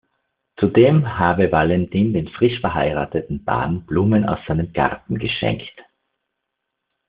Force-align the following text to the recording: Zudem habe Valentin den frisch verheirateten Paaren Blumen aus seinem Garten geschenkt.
Zudem 0.57 1.19
habe 1.19 1.51
Valentin 1.51 2.11
den 2.13 2.27
frisch 2.27 2.59
verheirateten 2.59 3.45
Paaren 3.45 3.85
Blumen 3.85 4.25
aus 4.27 4.39
seinem 4.47 4.73
Garten 4.73 5.19
geschenkt. 5.19 5.75